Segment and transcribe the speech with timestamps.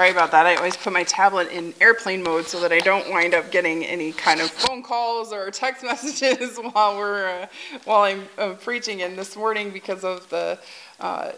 [0.00, 0.46] Sorry about that.
[0.46, 3.84] I always put my tablet in airplane mode so that I don't wind up getting
[3.84, 7.46] any kind of phone calls or text messages while we're uh,
[7.84, 9.02] while I'm uh, preaching.
[9.02, 10.58] And this morning, because of the
[11.00, 11.32] uh,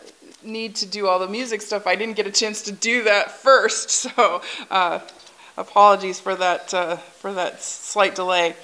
[0.45, 3.33] need to do all the music stuff, I didn't get a chance to do that
[3.33, 4.07] first.
[4.15, 5.01] So uh,
[5.57, 8.55] apologies for that uh, for that slight delay.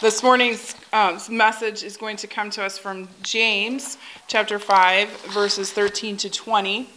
[0.00, 5.70] This morning's um, message is going to come to us from James chapter 5, verses
[5.70, 6.88] 13 to 20.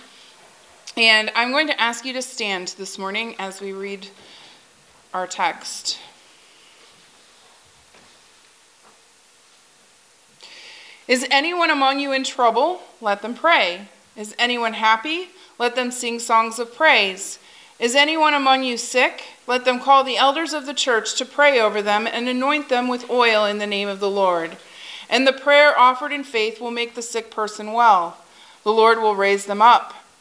[0.97, 4.07] And I'm going to ask you to stand this morning as we read
[5.13, 5.99] our text.
[11.07, 12.81] Is anyone among you in trouble?
[12.99, 13.89] Let them pray.
[14.15, 15.29] Is anyone happy?
[15.59, 17.38] Let them sing songs of praise.
[17.79, 19.23] Is anyone among you sick?
[19.45, 22.88] Let them call the elders of the church to pray over them and anoint them
[22.88, 24.57] with oil in the name of the Lord.
[25.11, 28.17] And the prayer offered in faith will make the sick person well.
[28.63, 29.93] The Lord will raise them up.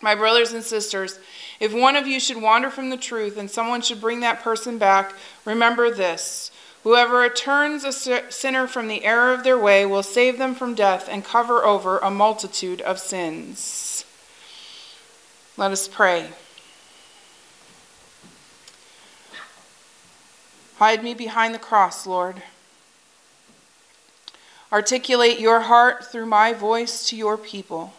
[0.00, 1.18] My brothers and sisters,
[1.58, 4.78] if one of you should wander from the truth and someone should bring that person
[4.78, 6.52] back, remember this.
[6.84, 11.08] Whoever returns a sinner from the error of their way will save them from death
[11.10, 14.04] and cover over a multitude of sins.
[15.56, 16.30] Let us pray.
[20.76, 22.44] Hide me behind the cross, Lord.
[24.70, 27.94] Articulate your heart through my voice to your people.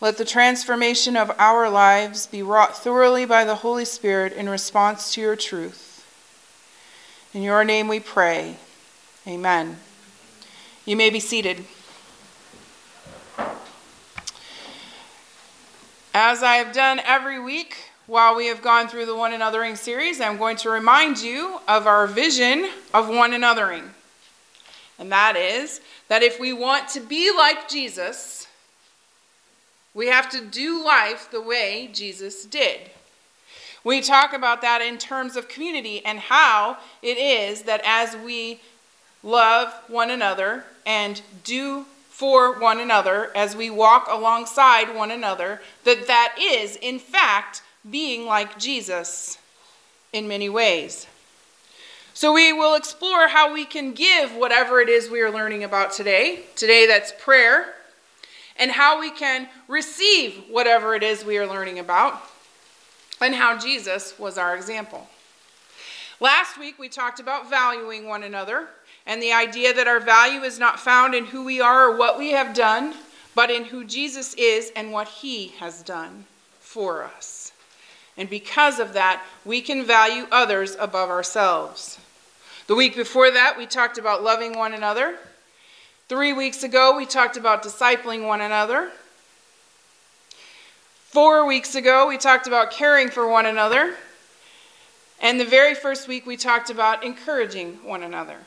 [0.00, 5.12] Let the transformation of our lives be wrought thoroughly by the Holy Spirit in response
[5.12, 6.06] to your truth.
[7.34, 8.56] In your name we pray.
[9.26, 9.76] Amen.
[10.86, 11.66] You may be seated.
[16.14, 17.76] As I have done every week
[18.06, 21.86] while we have gone through the one anothering series, I'm going to remind you of
[21.86, 23.90] our vision of one anothering.
[24.98, 28.39] And that is that if we want to be like Jesus,
[29.94, 32.90] we have to do life the way Jesus did.
[33.82, 38.60] We talk about that in terms of community and how it is that as we
[39.22, 46.06] love one another and do for one another as we walk alongside one another that
[46.06, 49.38] that is in fact being like Jesus
[50.12, 51.06] in many ways.
[52.12, 55.92] So we will explore how we can give whatever it is we are learning about
[55.92, 56.40] today.
[56.56, 57.74] Today that's prayer
[58.60, 62.22] and how we can receive whatever it is we are learning about,
[63.20, 65.08] and how Jesus was our example.
[66.20, 68.68] Last week, we talked about valuing one another
[69.06, 72.18] and the idea that our value is not found in who we are or what
[72.18, 72.94] we have done,
[73.34, 76.26] but in who Jesus is and what he has done
[76.60, 77.52] for us.
[78.18, 81.98] And because of that, we can value others above ourselves.
[82.66, 85.16] The week before that, we talked about loving one another
[86.10, 88.90] Three weeks ago, we talked about discipling one another.
[91.04, 93.94] Four weeks ago, we talked about caring for one another.
[95.22, 98.38] And the very first week, we talked about encouraging one another.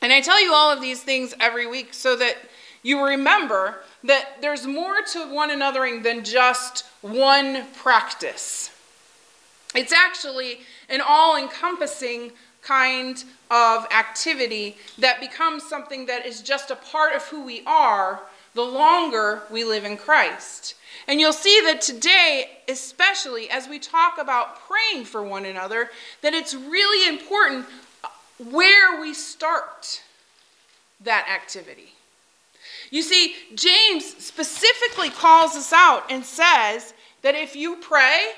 [0.00, 2.36] And I tell you all of these things every week so that
[2.84, 8.70] you remember that there's more to one anothering than just one practice.
[9.74, 12.30] It's actually an all encompassing
[12.64, 18.20] kind of activity that becomes something that is just a part of who we are
[18.54, 20.74] the longer we live in Christ.
[21.06, 25.90] And you'll see that today, especially as we talk about praying for one another,
[26.22, 27.66] that it's really important
[28.38, 30.02] where we start
[31.00, 31.94] that activity.
[32.90, 38.28] You see, James specifically calls us out and says that if you pray,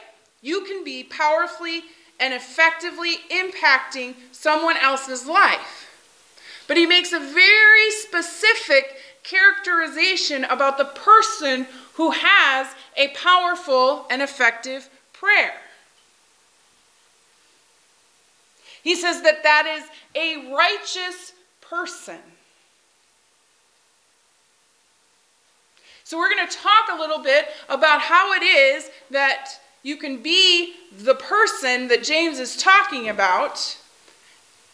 [0.41, 1.83] you can be powerfully
[2.19, 5.91] and effectively impacting someone else's life.
[6.67, 14.23] But he makes a very specific characterization about the person who has a powerful and
[14.23, 15.55] effective prayer.
[18.83, 19.85] He says that that is
[20.15, 22.19] a righteous person.
[26.05, 30.21] So, we're going to talk a little bit about how it is that you can
[30.21, 33.79] be the person that James is talking about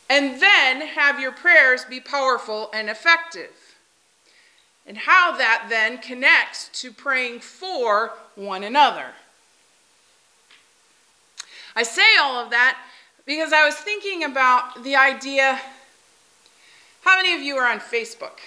[0.09, 3.77] and then have your prayers be powerful and effective.
[4.87, 9.09] And how that then connects to praying for one another.
[11.77, 12.79] I say all of that
[13.27, 15.61] because I was thinking about the idea
[17.03, 18.39] how many of you are on Facebook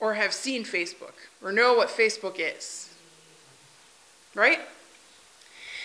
[0.00, 2.94] or have seen Facebook or know what Facebook is?
[4.34, 4.60] Right?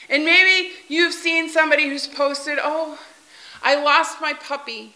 [0.10, 3.00] And maybe you've seen somebody who's posted, oh,
[3.62, 4.94] I lost my puppy.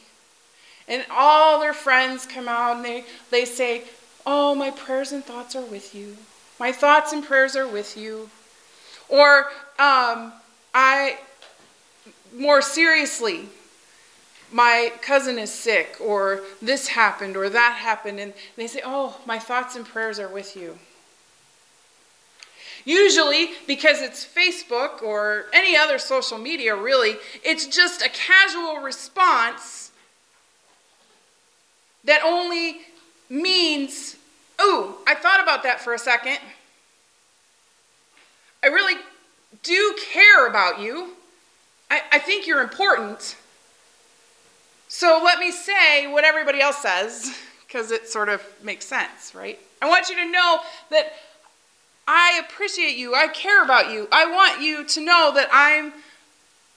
[0.88, 3.84] And all their friends come out and they, they say,
[4.26, 6.18] oh, my prayers and thoughts are with you.
[6.60, 8.30] My thoughts and prayers are with you.
[9.10, 9.46] Or
[9.80, 10.34] um,
[10.74, 11.18] I,
[12.34, 13.48] more seriously,
[14.52, 19.40] my cousin is sick, or this happened, or that happened, and they say, Oh, my
[19.40, 20.78] thoughts and prayers are with you.
[22.88, 29.92] Usually, because it's Facebook or any other social media, really, it's just a casual response
[32.06, 32.78] that only
[33.30, 34.16] means,
[34.58, 36.40] Oh, I thought about that for a second.
[38.64, 38.96] I really
[39.64, 41.10] do care about you.
[41.92, 43.36] I, I think you're important.
[44.88, 47.38] So let me say what everybody else says,
[47.68, 49.60] because it sort of makes sense, right?
[49.82, 51.12] I want you to know that
[52.08, 53.14] I appreciate you.
[53.14, 54.08] I care about you.
[54.12, 55.92] I want you to know that I'm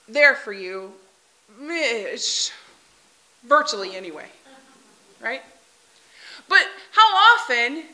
[0.09, 0.93] there for you,
[3.44, 4.27] virtually anyway,
[5.23, 5.43] right?
[6.49, 7.85] But how often,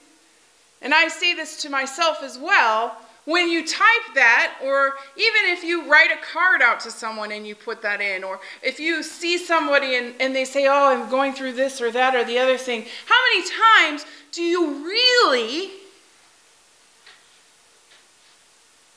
[0.80, 2.96] and I say this to myself as well,
[3.26, 7.46] when you type that, or even if you write a card out to someone and
[7.46, 11.10] you put that in, or if you see somebody and, and they say, Oh, I'm
[11.10, 15.72] going through this or that or the other thing, how many times do you really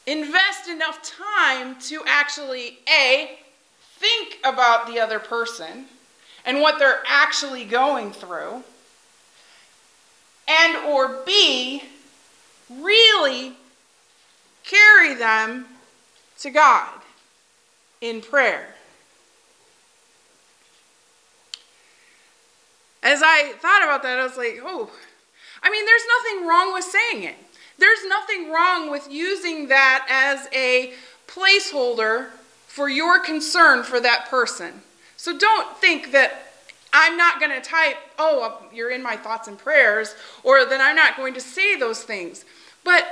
[0.09, 3.37] invest enough time to actually A,
[3.99, 5.85] think about the other person
[6.45, 8.63] and what they're actually going through,
[10.47, 11.83] and or B,
[12.69, 13.53] really
[14.63, 15.65] carry them
[16.39, 17.01] to God
[18.01, 18.75] in prayer.
[23.03, 24.89] As I thought about that, I was like, oh,
[25.61, 27.48] I mean, there's nothing wrong with saying it.
[27.79, 30.93] There's nothing wrong with using that as a
[31.27, 32.27] placeholder
[32.67, 34.81] for your concern for that person.
[35.15, 36.53] So don't think that
[36.91, 40.81] I'm not going to type, oh, uh, you're in my thoughts and prayers, or that
[40.81, 42.45] I'm not going to say those things.
[42.83, 43.05] But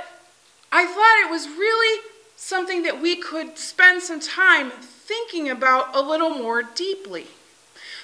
[0.70, 2.02] I thought it was really
[2.36, 7.26] something that we could spend some time thinking about a little more deeply.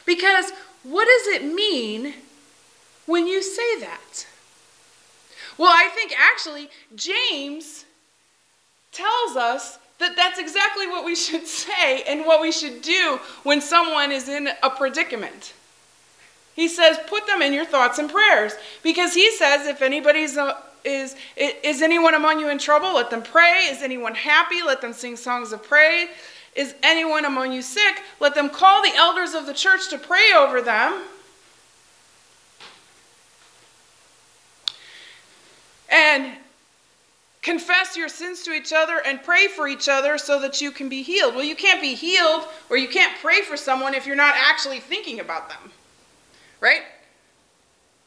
[0.06, 0.52] Because
[0.82, 2.14] what does it mean
[3.06, 4.26] when you say that?
[5.58, 7.84] Well, I think actually James
[8.92, 13.60] tells us that that's exactly what we should say and what we should do when
[13.60, 15.54] someone is in a predicament.
[16.54, 18.52] He says, put them in your thoughts and prayers.
[18.82, 22.94] Because he says, if anybody's a, is, uh, is anyone among you in trouble?
[22.94, 23.66] Let them pray.
[23.70, 24.62] Is anyone happy?
[24.62, 26.08] Let them sing songs of praise.
[26.54, 28.02] Is anyone among you sick?
[28.20, 31.02] Let them call the elders of the church to pray over them.
[35.94, 36.38] And
[37.40, 40.88] confess your sins to each other and pray for each other so that you can
[40.88, 41.36] be healed.
[41.36, 44.80] Well, you can't be healed or you can't pray for someone if you're not actually
[44.80, 45.70] thinking about them,
[46.58, 46.82] right?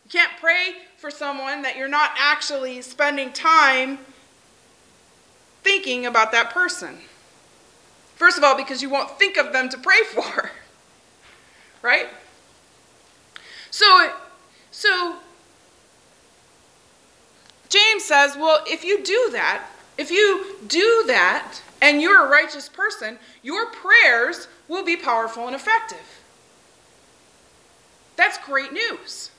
[0.04, 4.00] You can't pray for someone that you're not actually spending time
[5.64, 6.98] thinking about that person.
[8.16, 10.52] First of all, because you won't think of them to pray for.
[11.84, 12.08] Right?
[13.70, 14.12] So
[14.72, 15.18] so
[17.70, 22.70] James says, well, if you do that, if you do that and you're a righteous
[22.70, 26.22] person, your prayers will be powerful and effective.
[28.16, 29.32] That's great news.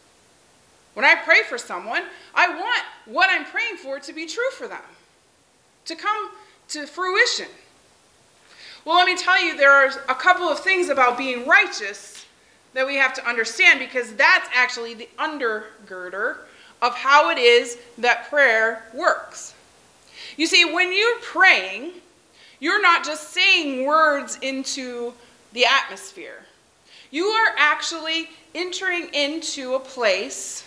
[0.95, 2.03] When I pray for someone,
[2.35, 4.83] I want what I'm praying for to be true for them,
[5.85, 6.31] to come
[6.69, 7.47] to fruition.
[8.85, 12.27] Well, let me tell you, there are a couple of things about being righteous
[12.75, 16.39] that we have to understand because that's actually the undergirder
[16.81, 19.55] of how it is that prayer works.
[20.37, 21.93] You see, when you're praying,
[22.61, 25.13] you're not just saying words into
[25.53, 26.45] the atmosphere.
[27.11, 30.65] You are actually entering into a place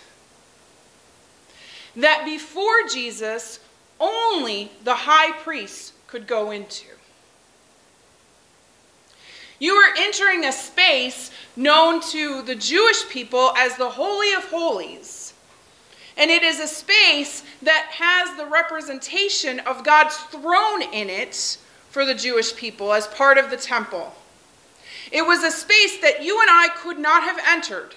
[1.96, 3.60] that before Jesus,
[4.00, 6.86] only the high priest could go into.
[9.58, 15.21] You are entering a space known to the Jewish people as the Holy of Holies.
[16.16, 21.58] And it is a space that has the representation of God's throne in it
[21.90, 24.14] for the Jewish people as part of the temple.
[25.10, 27.94] It was a space that you and I could not have entered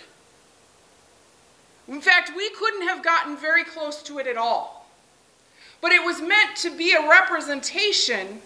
[1.88, 4.88] in fact, we couldn't have gotten very close to it at all.
[5.82, 8.42] But it was meant to be a representation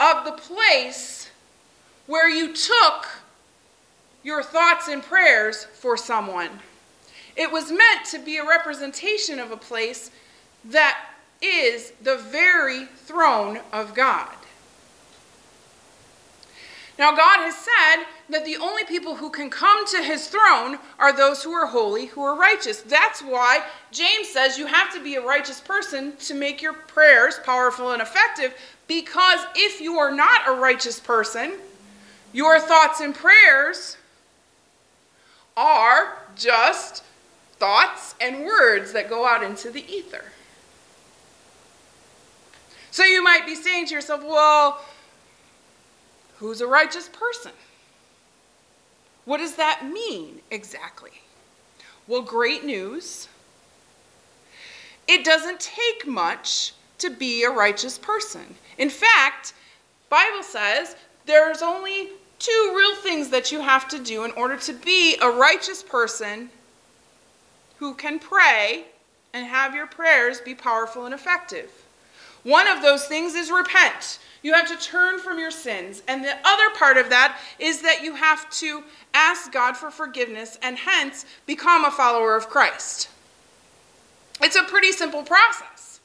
[0.00, 1.30] of the place
[2.06, 3.06] where you took
[4.22, 6.50] your thoughts and prayers for someone.
[7.38, 10.10] It was meant to be a representation of a place
[10.64, 10.98] that
[11.40, 14.34] is the very throne of God.
[16.98, 21.16] Now, God has said that the only people who can come to his throne are
[21.16, 22.82] those who are holy, who are righteous.
[22.82, 27.38] That's why James says you have to be a righteous person to make your prayers
[27.44, 28.52] powerful and effective,
[28.88, 31.52] because if you are not a righteous person,
[32.32, 33.96] your thoughts and prayers
[35.56, 37.04] are just
[37.58, 40.24] thoughts and words that go out into the ether.
[42.90, 44.84] So you might be saying to yourself, well,
[46.36, 47.52] who's a righteous person?
[49.24, 51.10] What does that mean exactly?
[52.06, 53.28] Well, great news.
[55.06, 58.54] It doesn't take much to be a righteous person.
[58.78, 59.52] In fact,
[60.08, 60.96] Bible says
[61.26, 65.28] there's only two real things that you have to do in order to be a
[65.28, 66.50] righteous person
[67.78, 68.86] who can pray
[69.32, 71.70] and have your prayers be powerful and effective.
[72.42, 74.18] One of those things is repent.
[74.42, 76.02] You have to turn from your sins.
[76.08, 80.58] And the other part of that is that you have to ask God for forgiveness
[80.62, 83.08] and hence become a follower of Christ.
[84.40, 86.00] It's a pretty simple process.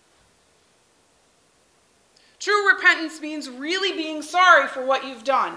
[2.40, 5.56] True repentance means really being sorry for what you've done.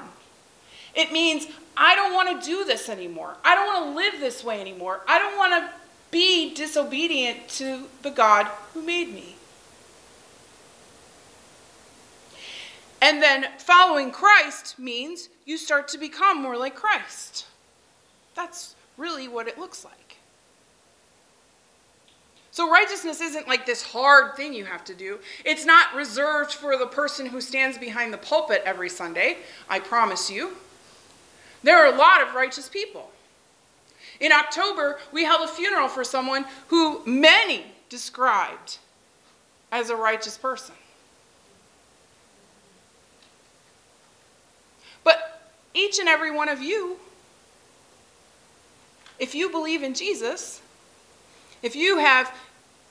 [0.95, 1.47] It means,
[1.77, 3.37] I don't want to do this anymore.
[3.45, 5.01] I don't want to live this way anymore.
[5.09, 5.71] I don't want to
[6.17, 9.37] be disobedient to the God who made me.
[13.03, 17.45] And then following Christ means you start to become more like Christ.
[18.35, 20.17] That's really what it looks like.
[22.51, 25.19] So, righteousness isn't like this hard thing you have to do.
[25.45, 29.37] It's not reserved for the person who stands behind the pulpit every Sunday,
[29.69, 30.57] I promise you.
[31.63, 33.11] There are a lot of righteous people.
[34.21, 38.79] In October, we held a funeral for someone who many described
[39.71, 40.75] as a righteous person.
[45.05, 45.43] But
[45.75, 46.99] each and every one of you,
[49.19, 50.61] if you believe in Jesus,
[51.63, 52.35] if you have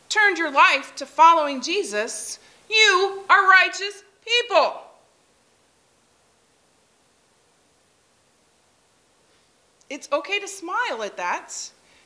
[0.09, 2.39] turned your life to following Jesus,
[2.69, 4.84] you are righteous people.
[9.89, 11.53] It's okay to smile at that.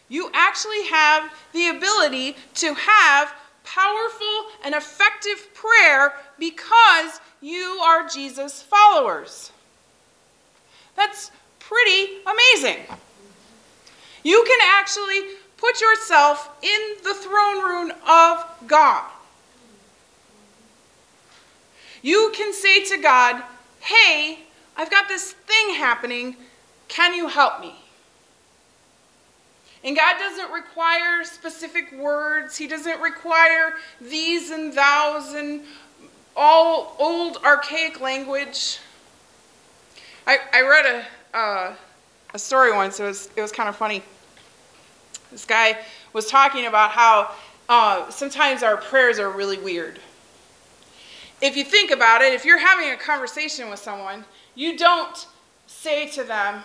[0.10, 3.34] You actually have the ability to have
[3.64, 9.52] powerful and effective prayer because you are Jesus' followers.
[10.96, 12.84] That's pretty amazing.
[14.24, 15.22] You can actually
[15.58, 19.10] put yourself in the throne room of God.
[22.02, 23.44] You can say to God,
[23.80, 24.40] Hey,
[24.76, 26.36] I've got this thing happening.
[26.90, 27.76] Can you help me?
[29.84, 32.58] And God doesn't require specific words.
[32.58, 35.64] He doesn't require these and thous and
[36.36, 38.80] all old archaic language.
[40.28, 41.76] I, I read a, uh,
[42.34, 43.00] a story once.
[43.00, 44.04] It was, it was kind of funny.
[45.32, 45.78] This guy
[46.12, 47.32] was talking about how
[47.70, 50.00] uh, sometimes our prayers are really weird.
[51.42, 55.26] If you think about it, if you're having a conversation with someone, you don't
[55.70, 56.64] say to them,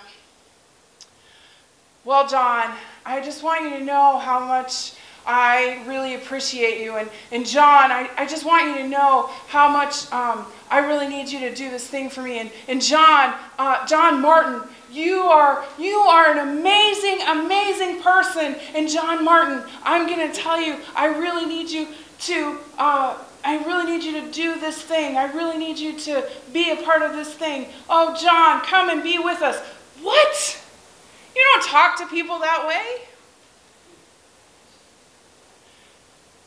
[2.05, 4.95] well, John, I just want you to know how much
[5.27, 6.97] I really appreciate you.
[6.97, 11.07] And, and John, I, I just want you to know how much um, I really
[11.07, 12.41] need you to do this thing for me.
[12.41, 18.57] And, and John, uh, John Martin, you are, you are an amazing, amazing person.
[18.75, 21.89] And John Martin, I'm going to tell you, I really need you
[22.21, 25.17] to, uh, I really need you to do this thing.
[25.17, 27.69] I really need you to be a part of this thing.
[27.91, 29.59] Oh, John, come and be with us.
[30.01, 30.65] What?
[31.37, 33.03] You don't talk to people that way.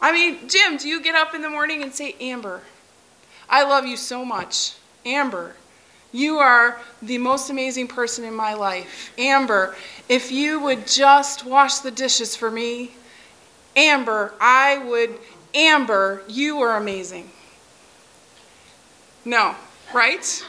[0.01, 2.62] I mean, Jim, do you get up in the morning and say, Amber,
[3.50, 4.74] I love you so much.
[5.06, 5.56] Amber,
[6.12, 9.12] you are the most amazing person in my life.
[9.18, 9.75] Amber,
[10.08, 12.92] if you would just wash the dishes for me,
[13.75, 15.18] Amber, I would,
[15.54, 17.30] Amber, you are amazing.
[19.25, 19.56] No,
[19.94, 20.46] right?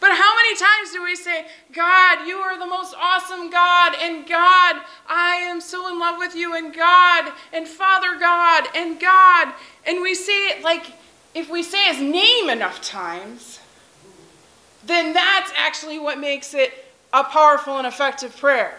[0.00, 4.26] But how many times do we say, God, you are the most awesome God, and
[4.26, 4.76] God,
[5.08, 9.52] I am so in love with you, and God, and Father God, and God.
[9.86, 10.92] And we say it like,
[11.34, 13.58] if we say his name enough times,
[14.86, 16.72] then that's actually what makes it
[17.12, 18.78] a powerful and effective prayer.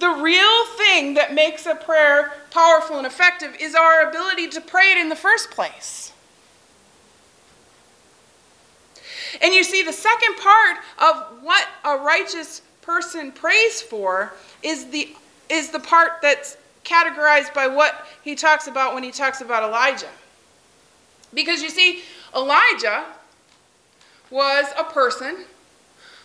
[0.00, 4.92] The real thing that makes a prayer powerful and effective is our ability to pray
[4.92, 6.14] it in the first place.
[9.42, 15.14] And you see, the second part of what a righteous person prays for is the,
[15.50, 20.08] is the part that's categorized by what he talks about when he talks about Elijah.
[21.34, 22.02] Because you see,
[22.34, 23.04] Elijah
[24.30, 25.44] was a person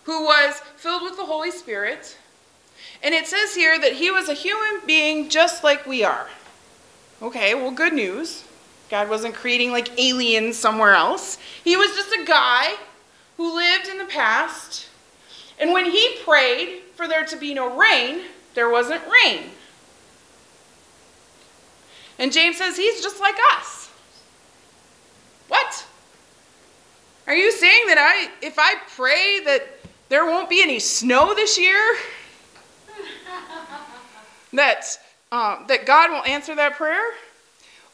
[0.05, 2.17] who was filled with the Holy Spirit.
[3.05, 6.27] And it says here that he was a human being just like we are.
[7.21, 8.43] Okay, well, good news.
[8.89, 11.37] God wasn't creating like aliens somewhere else.
[11.63, 12.73] He was just a guy
[13.37, 14.89] who lived in the past.
[15.59, 18.21] And when he prayed for there to be no rain,
[18.55, 19.51] there wasn't rain.
[22.17, 23.91] And James says he's just like us.
[25.47, 25.85] What?
[27.27, 29.61] Are you saying that I if I pray that
[30.09, 31.79] there won't be any snow this year?
[34.55, 34.85] that
[35.31, 37.13] uh, that God will answer that prayer?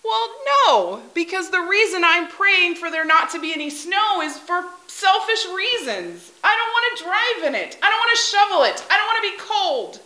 [0.04, 0.30] Well,
[0.68, 4.66] no, because the reason I'm praying for there not to be any snow is for
[4.88, 6.32] selfish reasons.
[6.44, 7.78] I don't want to drive in it.
[7.84, 8.84] I don't want to shovel it.
[8.90, 10.00] I don't want to be cold.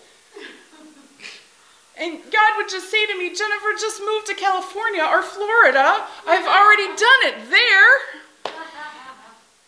[1.97, 6.05] And God would just say to me, Jennifer, just move to California or Florida.
[6.27, 8.53] I've already done it there.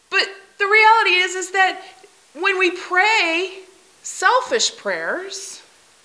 [0.09, 0.27] But
[0.57, 1.81] the reality is, is that
[2.33, 3.59] when we pray
[4.03, 5.56] selfish prayers,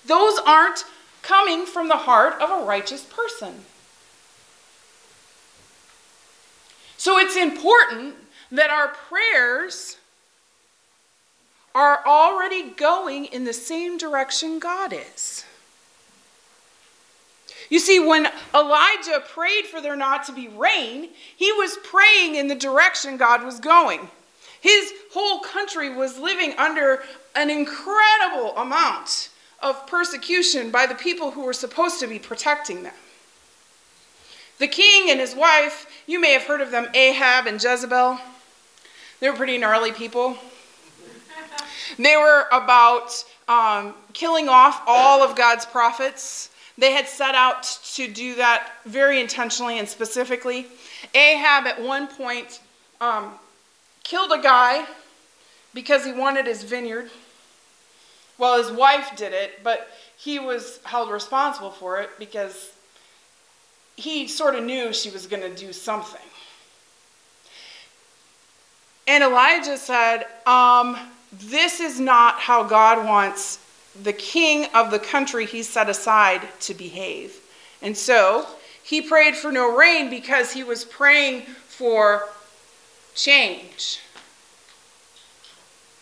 [0.05, 0.85] those aren't
[1.21, 3.65] coming from the heart of a righteous person.
[6.97, 8.15] So it's important
[8.51, 9.97] that our prayers
[11.75, 15.43] are already going in the same direction God is.
[17.69, 22.47] You see, when Elijah prayed for there not to be rain, he was praying in
[22.47, 24.09] the direction God was going.
[24.61, 27.03] His whole country was living under
[27.35, 29.29] an incredible amount
[29.63, 32.93] of persecution by the people who were supposed to be protecting them.
[34.59, 38.19] The king and his wife, you may have heard of them, Ahab and Jezebel.
[39.19, 40.37] They were pretty gnarly people.
[41.97, 46.49] They were about um, killing off all of God's prophets.
[46.77, 47.63] They had set out
[47.95, 50.67] to do that very intentionally and specifically.
[51.13, 52.59] Ahab, at one point,
[52.99, 53.33] um,
[54.03, 54.85] killed a guy
[55.73, 57.09] because he wanted his vineyard.
[58.43, 62.73] Well, his wife did it, but he was held responsible for it because
[63.95, 66.19] he sort of knew she was going to do something.
[69.07, 70.97] And Elijah said, um,
[71.31, 73.59] This is not how God wants
[74.03, 77.37] the king of the country he set aside to behave.
[77.81, 78.45] And so
[78.83, 82.27] he prayed for no rain because he was praying for
[83.15, 84.01] change.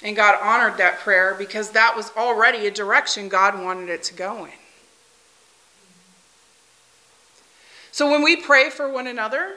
[0.04, 4.14] And God honored that prayer because that was already a direction God wanted it to
[4.14, 4.52] go in.
[7.92, 9.54] So when we pray for one another,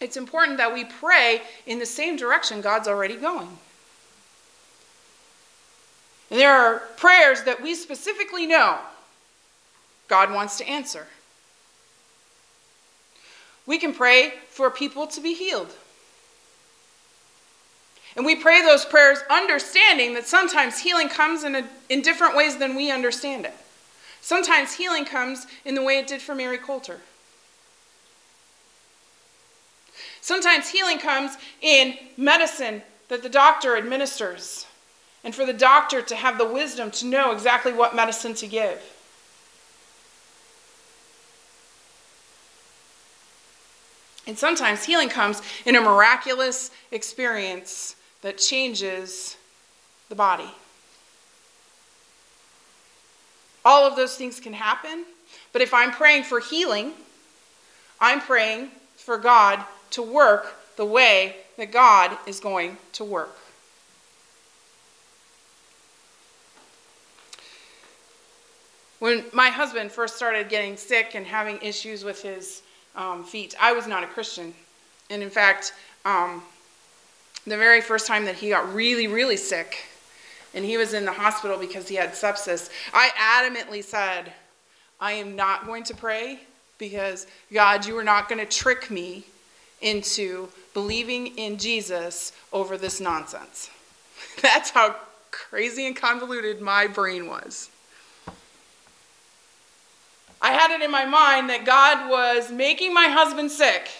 [0.00, 3.58] it's important that we pray in the same direction God's already going.
[6.30, 8.78] And there are prayers that we specifically know
[10.08, 11.06] God wants to answer.
[13.66, 15.74] We can pray for people to be healed.
[18.16, 22.58] And we pray those prayers understanding that sometimes healing comes in, a, in different ways
[22.58, 23.54] than we understand it.
[24.20, 27.00] Sometimes healing comes in the way it did for Mary Coulter.
[30.20, 34.66] Sometimes healing comes in medicine that the doctor administers,
[35.24, 38.80] and for the doctor to have the wisdom to know exactly what medicine to give.
[44.26, 49.36] And sometimes healing comes in a miraculous experience that changes
[50.08, 50.50] the body.
[53.64, 55.04] All of those things can happen,
[55.52, 56.92] but if I'm praying for healing,
[58.00, 63.36] I'm praying for God to work the way that God is going to work.
[68.98, 72.62] When my husband first started getting sick and having issues with his
[72.94, 74.52] um, feet, I was not a Christian.
[75.08, 75.72] And in fact,
[76.04, 76.42] um,
[77.46, 79.84] the very first time that he got really, really sick,
[80.54, 84.32] and he was in the hospital because he had sepsis, I adamantly said,
[85.00, 86.40] I am not going to pray
[86.78, 89.24] because, God, you are not going to trick me
[89.80, 93.70] into believing in Jesus over this nonsense.
[94.42, 94.96] That's how
[95.30, 97.70] crazy and convoluted my brain was.
[100.42, 103.90] I had it in my mind that God was making my husband sick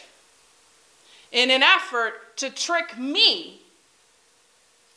[1.33, 3.61] in an effort to trick me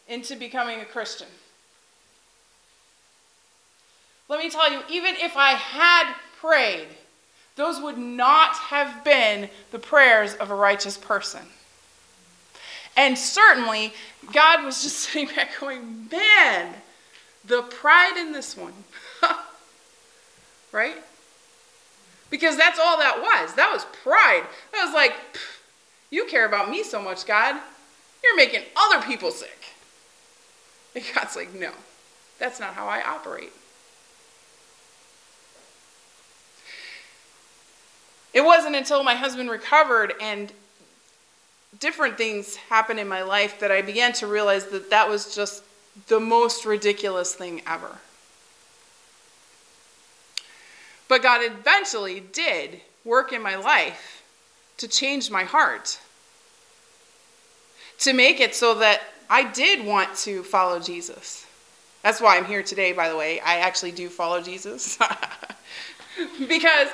[0.08, 1.28] into becoming a Christian.
[4.30, 6.88] Let me tell you, even if I had prayed,
[7.58, 11.42] those would not have been the prayers of a righteous person.
[12.96, 13.94] And certainly,
[14.32, 16.74] God was just sitting back going, man,
[17.44, 18.74] the pride in this one.
[20.72, 20.96] right?
[22.30, 23.54] Because that's all that was.
[23.56, 24.44] That was pride.
[24.72, 25.14] That was like,
[26.14, 27.60] you care about me so much, God.
[28.24, 29.66] You're making other people sick.
[30.94, 31.72] And God's like, no,
[32.38, 33.52] that's not how I operate.
[38.32, 40.54] It wasn't until my husband recovered and
[41.80, 45.64] different things happened in my life that I began to realize that that was just
[46.10, 47.98] the most ridiculous thing ever.
[51.08, 54.24] But God eventually did work in my life
[54.78, 56.00] to change my heart,
[58.04, 61.46] to make it so that I did want to follow Jesus.
[62.02, 63.40] That's why I'm here today, by the way.
[63.40, 64.98] I actually do follow Jesus.
[66.48, 66.90] because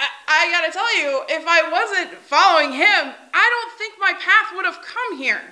[0.00, 4.14] I, I got to tell you, if I wasn't following him, I don't think my
[4.14, 5.42] path would have come here.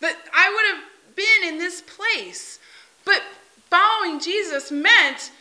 [0.00, 2.60] That I would have been in this place.
[3.04, 3.22] But
[3.68, 5.32] following Jesus meant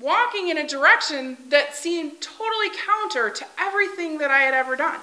[0.00, 5.00] walking in a direction that seemed totally counter to everything that I had ever done.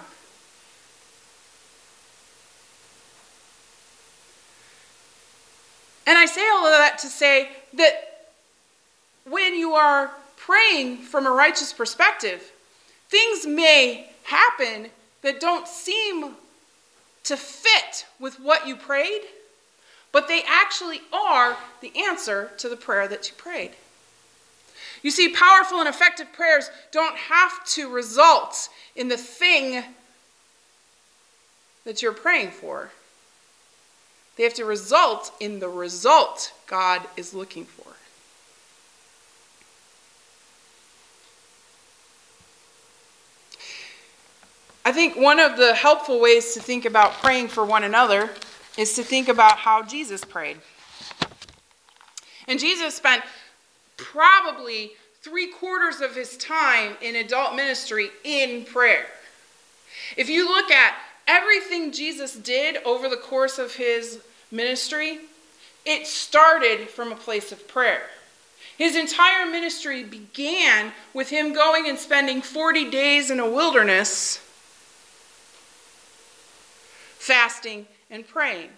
[6.05, 8.29] And I say all of that to say that
[9.25, 12.51] when you are praying from a righteous perspective,
[13.09, 14.89] things may happen
[15.21, 16.35] that don't seem
[17.23, 19.21] to fit with what you prayed,
[20.11, 23.71] but they actually are the answer to the prayer that you prayed.
[25.03, 29.83] You see, powerful and effective prayers don't have to result in the thing
[31.85, 32.91] that you're praying for.
[34.41, 37.85] They have to result in the result God is looking for.
[44.83, 48.31] I think one of the helpful ways to think about praying for one another
[48.79, 50.57] is to think about how Jesus prayed.
[52.47, 53.21] And Jesus spent
[53.95, 59.05] probably three quarters of his time in adult ministry in prayer.
[60.17, 60.95] If you look at
[61.27, 64.21] everything Jesus did over the course of his
[64.51, 65.19] ministry,
[65.85, 68.03] it started from a place of prayer.
[68.77, 74.37] His entire ministry began with him going and spending 40 days in a wilderness,
[77.17, 78.69] fasting and praying.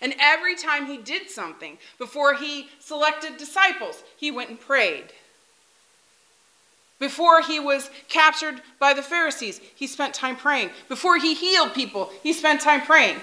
[0.00, 5.12] And every time he did something, before he selected disciples, he went and prayed.
[7.02, 10.70] Before he was captured by the Pharisees, he spent time praying.
[10.88, 13.16] Before he healed people, he spent time praying.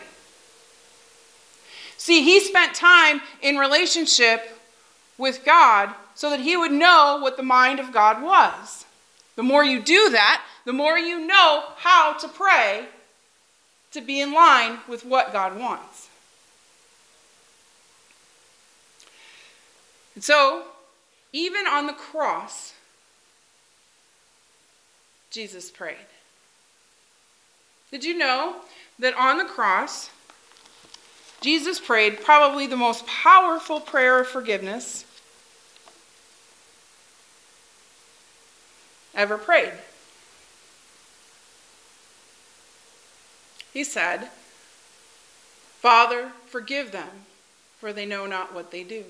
[1.96, 4.60] See, he spent time in relationship
[5.18, 8.84] with God so that he would know what the mind of God was.
[9.38, 12.86] The more you do that, the more you know how to pray
[13.94, 16.10] to be in line with what God wants.
[20.16, 20.64] And so,
[21.32, 22.74] even on the cross,
[25.30, 25.98] Jesus prayed.
[27.92, 28.56] Did you know
[29.00, 30.10] that on the cross,
[31.42, 35.06] Jesus prayed probably the most powerful prayer of forgiveness
[39.16, 39.74] ever prayed?
[43.74, 44.30] He said,
[45.80, 47.10] Father, forgive them,
[47.80, 49.06] for they know not what they do.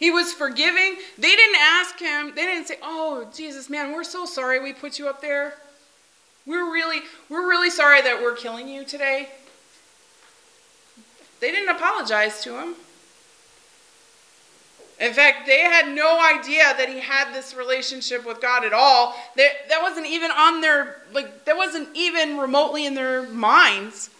[0.00, 0.96] He was forgiving.
[1.18, 4.98] They didn't ask him, they didn't say, Oh, Jesus, man, we're so sorry we put
[4.98, 5.54] you up there.
[6.46, 9.28] We're really, we're really sorry that we're killing you today.
[11.40, 12.74] They didn't apologize to him.
[14.98, 19.14] In fact, they had no idea that he had this relationship with God at all.
[19.36, 24.10] That, that wasn't even on their, like, that wasn't even remotely in their minds.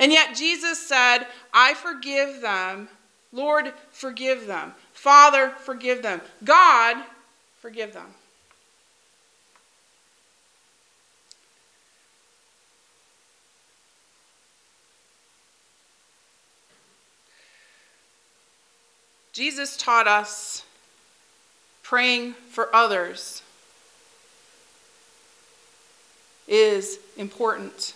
[0.00, 2.88] And yet Jesus said, I forgive them
[3.32, 4.74] Lord, forgive them.
[4.92, 6.20] Father, forgive them.
[6.44, 6.96] God,
[7.60, 8.06] forgive them.
[19.32, 20.64] Jesus taught us
[21.84, 23.42] praying for others
[26.48, 27.94] is important.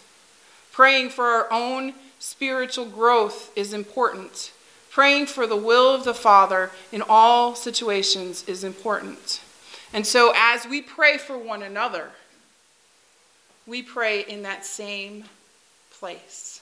[0.71, 4.53] Praying for our own spiritual growth is important.
[4.93, 9.41] Praying for the will of the Father in all situations is important.
[9.91, 12.11] And so, as we pray for one another,
[13.67, 15.25] we pray in that same
[15.91, 16.61] place.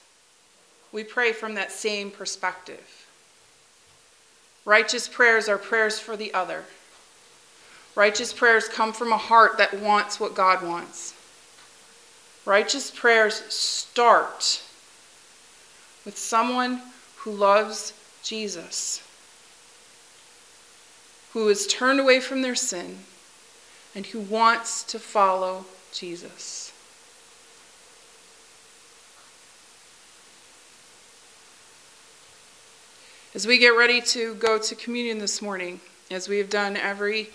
[0.93, 3.05] We pray from that same perspective.
[4.63, 6.63] Righteous prayers are prayers for the other.
[7.95, 11.13] Righteous prayers come from a heart that wants what God wants.
[12.45, 14.61] Righteous prayers start
[16.05, 16.81] with someone
[17.17, 19.01] who loves Jesus,
[21.33, 22.99] who has turned away from their sin,
[23.95, 26.71] and who wants to follow Jesus.
[33.33, 35.79] As we get ready to go to communion this morning,
[36.09, 37.29] as we have done every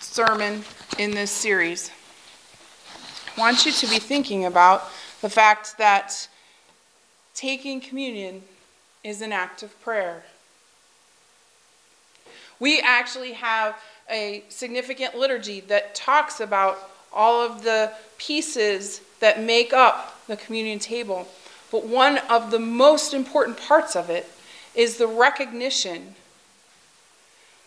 [0.00, 0.64] sermon
[0.98, 1.90] in this series,
[3.36, 4.88] I want you to be thinking about
[5.20, 6.26] the fact that
[7.34, 8.42] taking communion
[9.06, 10.24] is an act of prayer.
[12.58, 19.72] We actually have a significant liturgy that talks about all of the pieces that make
[19.72, 21.28] up the communion table.
[21.70, 24.28] But one of the most important parts of it
[24.74, 26.16] is the recognition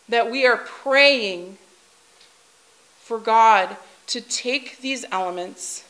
[0.10, 1.58] that we are praying
[2.99, 5.86] for God to take these elements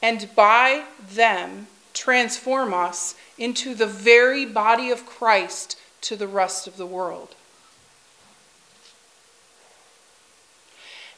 [0.00, 1.66] and by them
[1.96, 7.34] transform us into the very body of Christ to the rest of the world.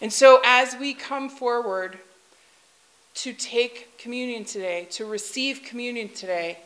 [0.01, 1.99] And so, as we come forward
[3.15, 6.59] to take communion today, to receive communion today,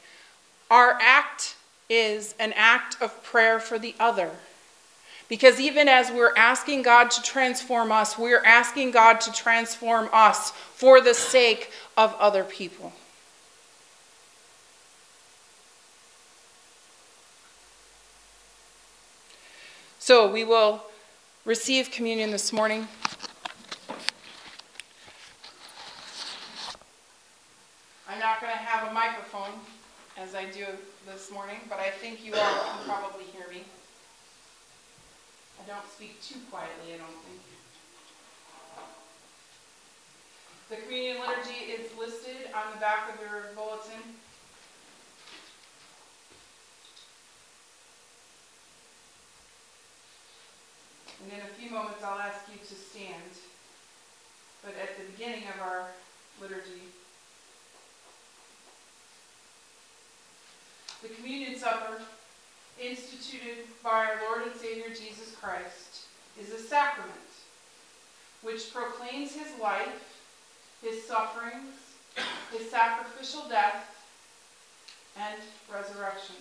[0.71, 1.57] our act
[1.89, 4.31] is an act of prayer for the other.
[5.31, 10.51] Because even as we're asking God to transform us, we're asking God to transform us
[10.51, 12.93] for the sake of other people.
[20.03, 20.83] So we will
[21.45, 22.89] receive communion this morning.
[28.09, 29.53] I'm not going to have a microphone
[30.19, 30.67] as I do
[31.07, 33.63] this morning, but I think you all can probably hear me.
[35.63, 37.41] I don't speak too quietly, I don't think.
[40.69, 44.03] The communion liturgy is listed on the back of your bulletin.
[51.23, 53.33] And in a few moments, I'll ask you to stand.
[54.65, 55.89] But at the beginning of our
[56.41, 56.83] liturgy,
[61.03, 62.01] the communion supper,
[62.81, 66.07] instituted by our Lord and Savior Jesus Christ,
[66.41, 67.13] is a sacrament
[68.43, 70.21] which proclaims his life,
[70.83, 71.75] his sufferings,
[72.53, 73.89] his sacrificial death,
[75.17, 75.41] and
[75.73, 76.37] resurrection,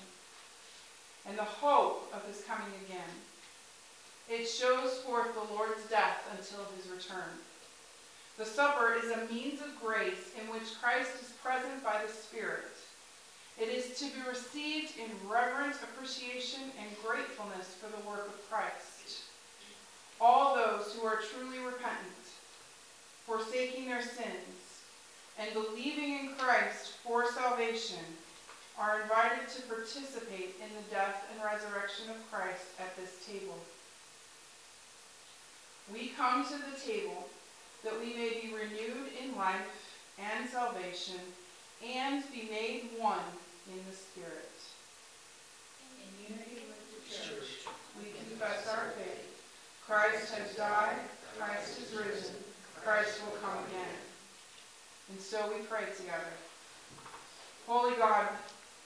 [1.27, 3.30] and the hope of his coming again.
[4.31, 7.37] It shows forth the Lord's death until his return.
[8.37, 12.71] The supper is a means of grace in which Christ is present by the Spirit
[13.61, 19.29] it is to be received in reverent appreciation and gratefulness for the work of Christ.
[20.19, 22.25] All those who are truly repentant,
[23.25, 24.81] forsaking their sins,
[25.37, 28.01] and believing in Christ for salvation
[28.79, 33.57] are invited to participate in the death and resurrection of Christ at this table.
[35.93, 37.27] We come to the table
[37.83, 41.19] that we may be renewed in life and salvation
[41.85, 43.19] and be made one
[43.67, 44.51] in the Spirit.
[45.99, 49.43] In unity with the church, we confess our faith.
[49.85, 50.95] Christ has died,
[51.37, 52.35] Christ is risen,
[52.83, 53.97] Christ will come again.
[55.09, 56.31] And so we pray together.
[57.67, 58.27] Holy God,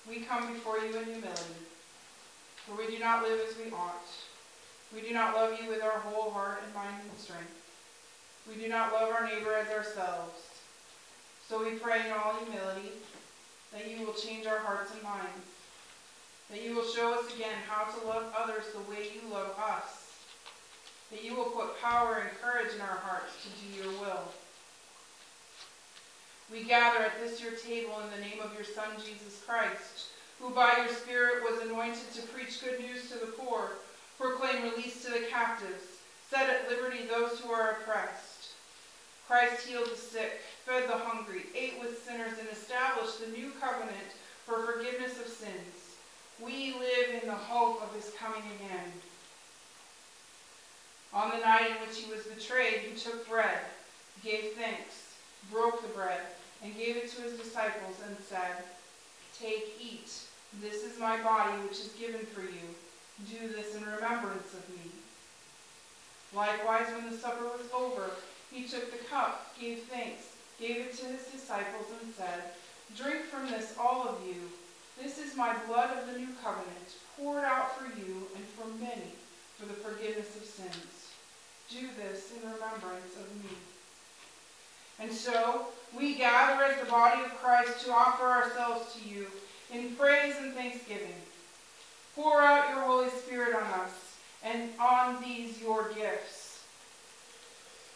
[0.07, 1.61] we come before you in humility,
[2.65, 4.01] for we do not live as we ought.
[4.95, 7.51] We do not love you with our whole heart and mind and strength.
[8.47, 10.39] We do not love our neighbor as ourselves.
[11.49, 12.91] So we pray in all humility
[13.73, 15.51] that you will change our hearts and minds,
[16.49, 20.13] that you will show us again how to love others the way you love us,
[21.11, 24.31] that you will put power and courage in our hearts to do your will.
[26.49, 30.07] We gather at this your table in the name of your Son, Jesus Christ,
[30.39, 33.71] who by your Spirit was anointed to preach good news to the poor,
[34.19, 35.83] proclaim release to the captives,
[36.29, 38.49] set at liberty those who are oppressed.
[39.27, 44.13] Christ healed the sick, fed the hungry, ate with sinners, and established the new covenant
[44.45, 45.95] for forgiveness of sins.
[46.39, 48.91] We live in the hope of his coming again.
[51.13, 53.59] On the night in which he was betrayed, he took bread,
[54.23, 55.13] gave thanks,
[55.51, 56.21] broke the bread,
[56.61, 58.63] and gave it to his disciples, and said,
[59.39, 60.11] Take, eat.
[60.61, 62.75] This is my body, which is given for you.
[63.23, 64.91] Do this in remembrance of me.
[66.33, 68.11] Likewise, when the supper was over,
[68.51, 72.51] he took the cup, gave thanks, gave it to his disciples, and said,
[72.97, 74.49] Drink from this, all of you.
[75.01, 79.11] This is my blood of the new covenant, poured out for you and for many
[79.57, 81.11] for the forgiveness of sins.
[81.69, 83.55] Do this in remembrance of me.
[84.99, 89.27] And so we gather as the body of Christ to offer ourselves to you
[89.73, 91.15] in praise and thanksgiving.
[92.15, 96.63] Pour out your Holy Spirit on us and on these your gifts.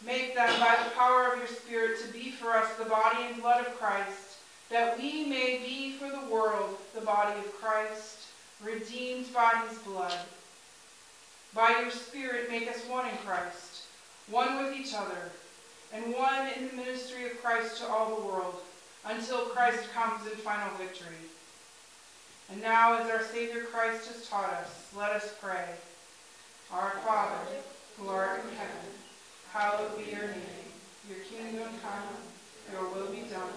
[0.04, 3.40] Make them by the power of your Spirit to be for us the body and
[3.40, 4.36] blood of Christ,
[4.70, 8.26] that we may be for the world the body of Christ,
[8.62, 10.18] redeemed by his blood.
[11.54, 13.84] By your Spirit, make us one in Christ,
[14.30, 15.32] one with each other,
[15.92, 18.56] and one in the ministry of Christ to all the world,
[19.06, 21.29] until Christ comes in final victory.
[22.50, 25.66] And now, as our Savior Christ has taught us, let us pray.
[26.72, 27.46] Our Father,
[27.96, 28.90] who art in heaven,
[29.52, 30.66] hallowed be your name.
[31.08, 32.10] Your kingdom come,
[32.72, 33.54] your will be done,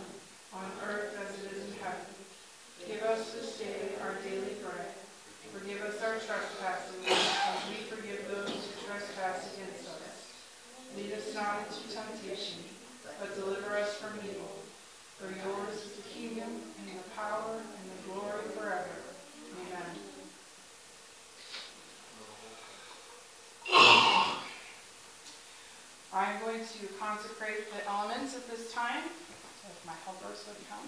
[0.54, 2.06] on earth as it is in heaven.
[2.86, 4.94] Give us this day our daily bread.
[5.54, 10.34] Forgive us our trespasses, as we forgive those who trespass against us.
[10.98, 12.62] Lead us not into temptation,
[13.20, 14.50] but deliver us from evil.
[15.18, 17.83] For yours is the kingdom, and the power, and
[18.14, 18.86] glory forever.
[19.60, 19.96] Amen.
[26.14, 30.88] I'm going to consecrate the elements at this time, if my helpers would come.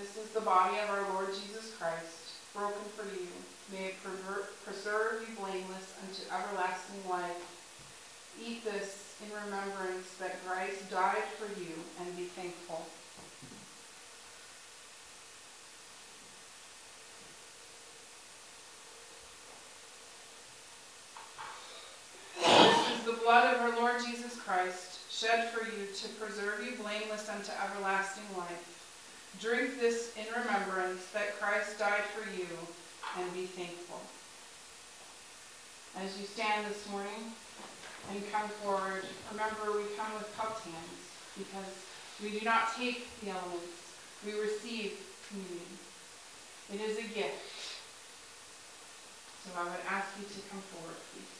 [0.00, 3.26] This is the body of our Lord Jesus Christ, broken for you.
[3.72, 3.94] May it
[4.64, 7.56] preserve you blameless unto everlasting life.
[8.40, 12.86] Eat this in remembrance that Christ died for you, and be thankful.
[22.38, 26.80] This is the blood of our Lord Jesus Christ, shed for you to preserve you
[26.82, 28.79] blameless unto everlasting life.
[29.38, 32.46] Drink this in remembrance that Christ died for you,
[33.18, 34.00] and be thankful.
[35.96, 37.32] As you stand this morning
[38.10, 41.00] and come forward, remember we come with cupped hands
[41.36, 41.72] because
[42.22, 45.78] we do not take the elements, we receive communion.
[46.72, 47.78] It is a gift.
[49.44, 51.39] So I would ask you to come forward, please.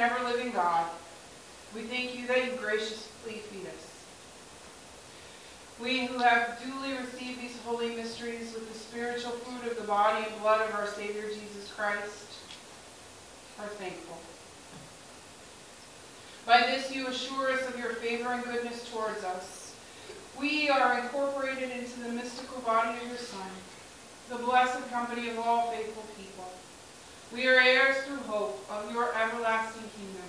[0.00, 0.86] And ever living God,
[1.74, 4.04] We thank you that you graciously feed us.
[5.80, 10.24] We who have duly received these holy mysteries with the spiritual food of the body
[10.24, 12.26] and blood of our Savior Jesus Christ
[13.58, 14.18] are thankful.
[16.46, 19.74] By this you assure us of your favor and goodness towards us.
[20.38, 23.50] We are incorporated into the mystical body of your Son,
[24.30, 26.50] the blessed company of all faithful people.
[27.32, 30.24] We are heirs through hope of your everlasting kingdom,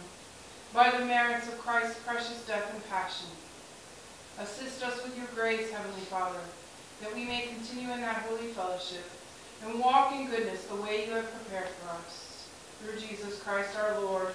[0.74, 3.28] by the merits of Christ's precious death and passion.
[4.38, 6.42] Assist us with your grace, Heavenly Father,
[7.02, 9.10] that we may continue in that holy fellowship
[9.64, 12.48] and walk in goodness the way you have prepared for us.
[12.84, 14.34] Through Jesus Christ our Lord,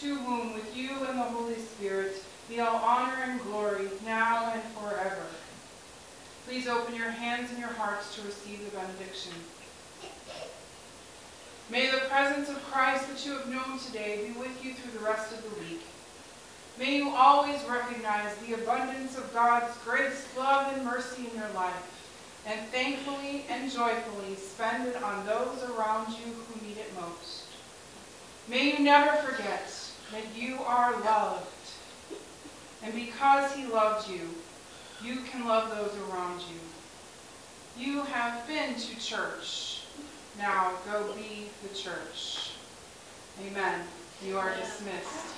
[0.00, 4.62] to whom with you and the Holy Spirit be all honor and glory now and
[4.74, 5.26] forever.
[6.46, 9.32] Please open your hands and your hearts to receive the benediction.
[11.70, 15.04] May the presence of Christ that you have known today be with you through the
[15.04, 15.82] rest of the week.
[16.78, 22.42] May you always recognize the abundance of God's grace, love, and mercy in your life,
[22.46, 27.44] and thankfully and joyfully spend it on those around you who need it most.
[28.48, 29.70] May you never forget
[30.12, 31.46] that you are loved,
[32.82, 34.30] and because he loved you,
[35.04, 37.84] you can love those around you.
[37.84, 39.77] You have been to church.
[40.38, 42.52] Now go be the church.
[43.44, 43.80] Amen.
[44.24, 45.34] You are dismissed.